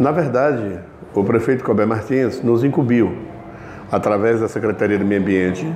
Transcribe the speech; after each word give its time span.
Na 0.00 0.12
verdade, 0.12 0.80
o 1.14 1.22
prefeito 1.22 1.62
Cobé 1.62 1.84
Martins 1.84 2.42
nos 2.42 2.64
incumbiu, 2.64 3.14
através 3.92 4.40
da 4.40 4.48
Secretaria 4.48 4.98
do 4.98 5.04
Meio 5.04 5.20
Ambiente, 5.20 5.70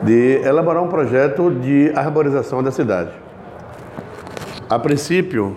de 0.00 0.40
elaborar 0.44 0.80
um 0.80 0.86
projeto 0.86 1.50
de 1.50 1.90
arborização 1.96 2.62
da 2.62 2.70
cidade. 2.70 3.10
A 4.70 4.78
princípio, 4.78 5.56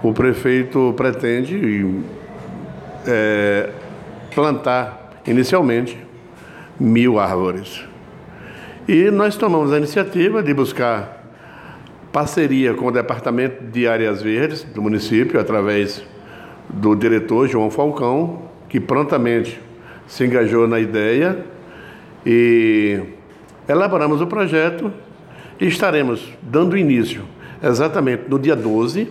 o 0.00 0.12
prefeito 0.12 0.94
pretende 0.96 2.04
é, 3.04 3.70
plantar 4.32 5.10
inicialmente 5.26 5.98
mil 6.78 7.18
árvores. 7.18 7.84
E 8.86 9.10
nós 9.10 9.36
tomamos 9.36 9.72
a 9.72 9.78
iniciativa 9.78 10.40
de 10.40 10.54
buscar 10.54 11.24
parceria 12.12 12.74
com 12.74 12.86
o 12.86 12.92
Departamento 12.92 13.64
de 13.64 13.88
Áreas 13.88 14.22
Verdes 14.22 14.62
do 14.62 14.80
município, 14.80 15.40
através 15.40 16.06
do 16.68 16.94
diretor 16.94 17.48
João 17.48 17.70
Falcão, 17.70 18.42
que 18.68 18.78
prontamente 18.78 19.60
se 20.06 20.24
engajou 20.24 20.66
na 20.66 20.80
ideia 20.80 21.44
e 22.24 23.00
elaboramos 23.68 24.20
o 24.20 24.26
projeto 24.26 24.92
e 25.60 25.66
estaremos 25.66 26.32
dando 26.42 26.76
início 26.76 27.22
exatamente 27.62 28.24
no 28.28 28.38
dia 28.38 28.54
12, 28.54 29.10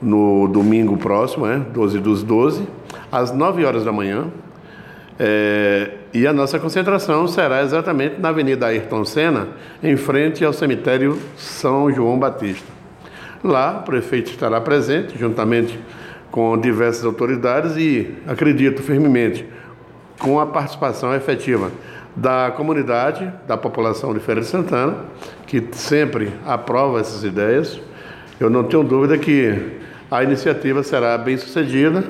no 0.00 0.48
domingo 0.48 0.96
próximo, 0.96 1.46
é, 1.46 1.58
12 1.58 1.98
dos 2.00 2.22
12, 2.22 2.66
às 3.10 3.32
9 3.32 3.64
horas 3.64 3.84
da 3.84 3.92
manhã. 3.92 4.26
É, 5.18 5.92
e 6.12 6.26
a 6.26 6.32
nossa 6.32 6.58
concentração 6.58 7.26
será 7.26 7.62
exatamente 7.62 8.20
na 8.20 8.28
Avenida 8.28 8.66
Ayrton 8.66 9.04
Senna, 9.04 9.48
em 9.82 9.96
frente 9.96 10.44
ao 10.44 10.52
cemitério 10.52 11.18
São 11.36 11.90
João 11.90 12.18
Batista. 12.18 12.70
Lá, 13.42 13.78
o 13.80 13.82
prefeito 13.84 14.30
estará 14.30 14.60
presente, 14.60 15.18
juntamente 15.18 15.78
com 16.36 16.58
diversas 16.58 17.02
autoridades 17.02 17.78
e, 17.78 18.12
acredito 18.26 18.82
firmemente, 18.82 19.42
com 20.18 20.38
a 20.38 20.44
participação 20.44 21.14
efetiva 21.14 21.72
da 22.14 22.52
comunidade, 22.54 23.32
da 23.48 23.56
população 23.56 24.12
de 24.12 24.20
Feira 24.20 24.42
de 24.42 24.46
Santana, 24.46 24.98
que 25.46 25.66
sempre 25.72 26.30
aprova 26.44 27.00
essas 27.00 27.24
ideias. 27.24 27.80
Eu 28.38 28.50
não 28.50 28.64
tenho 28.64 28.84
dúvida 28.84 29.16
que 29.16 29.78
a 30.10 30.22
iniciativa 30.22 30.82
será 30.82 31.16
bem 31.16 31.38
sucedida 31.38 32.04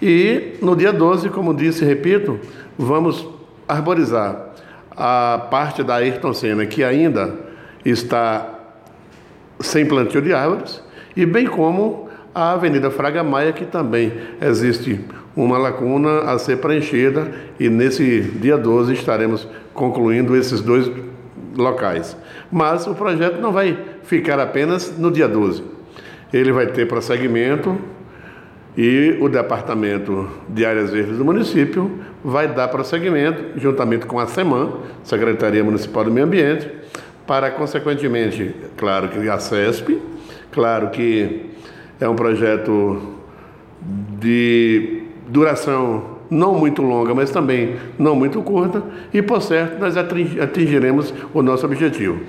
e 0.00 0.56
no 0.62 0.76
dia 0.76 0.92
12, 0.92 1.28
como 1.30 1.52
disse 1.52 1.82
e 1.82 1.88
repito, 1.88 2.38
vamos 2.78 3.26
arborizar 3.66 4.50
a 4.92 5.48
parte 5.50 5.82
da 5.82 5.96
Ayrton 5.96 6.32
Senna 6.32 6.64
que 6.64 6.84
ainda 6.84 7.34
está 7.84 8.54
sem 9.58 9.84
plantio 9.84 10.22
de 10.22 10.32
árvores 10.32 10.80
e 11.16 11.26
bem 11.26 11.48
como 11.48 12.07
a 12.38 12.52
Avenida 12.52 12.88
Fraga 12.88 13.24
Maia, 13.24 13.52
que 13.52 13.64
também 13.64 14.12
existe 14.40 15.00
uma 15.34 15.58
lacuna 15.58 16.20
a 16.20 16.38
ser 16.38 16.58
preenchida 16.58 17.32
e 17.58 17.68
nesse 17.68 18.20
dia 18.20 18.56
12 18.56 18.92
estaremos 18.92 19.48
concluindo 19.74 20.36
esses 20.36 20.60
dois 20.60 20.88
locais. 21.56 22.16
Mas 22.50 22.86
o 22.86 22.94
projeto 22.94 23.40
não 23.40 23.50
vai 23.50 23.76
ficar 24.04 24.38
apenas 24.38 24.96
no 24.96 25.10
dia 25.10 25.26
12. 25.26 25.64
Ele 26.32 26.52
vai 26.52 26.68
ter 26.68 26.86
prosseguimento 26.86 27.76
e 28.76 29.16
o 29.20 29.28
Departamento 29.28 30.28
de 30.48 30.64
Áreas 30.64 30.90
Verdes 30.90 31.18
do 31.18 31.24
município 31.24 31.98
vai 32.22 32.46
dar 32.46 32.68
prosseguimento, 32.68 33.58
juntamente 33.58 34.06
com 34.06 34.20
a 34.20 34.28
SEMAN, 34.28 34.74
Secretaria 35.02 35.64
Municipal 35.64 36.04
do 36.04 36.12
Meio 36.12 36.26
Ambiente, 36.26 36.70
para, 37.26 37.50
consequentemente, 37.50 38.54
claro 38.76 39.08
que 39.08 39.28
a 39.28 39.38
CESP, 39.38 40.00
claro 40.52 40.90
que 40.90 41.48
é 42.00 42.08
um 42.08 42.14
projeto 42.14 43.00
de 44.20 45.02
duração 45.28 46.18
não 46.30 46.58
muito 46.58 46.82
longa, 46.82 47.14
mas 47.14 47.30
também 47.30 47.76
não 47.98 48.14
muito 48.14 48.42
curta, 48.42 48.82
e 49.12 49.22
por 49.22 49.40
certo 49.40 49.80
nós 49.80 49.96
atingiremos 49.96 51.12
o 51.32 51.42
nosso 51.42 51.64
objetivo. 51.64 52.20